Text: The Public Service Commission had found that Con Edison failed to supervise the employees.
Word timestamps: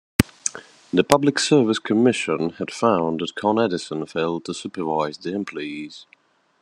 The 0.91 1.03
Public 1.03 1.37
Service 1.37 1.77
Commission 1.77 2.53
had 2.57 2.71
found 2.73 3.19
that 3.19 3.35
Con 3.35 3.59
Edison 3.59 4.07
failed 4.07 4.45
to 4.45 4.53
supervise 4.55 5.19
the 5.19 5.31
employees. 5.35 6.07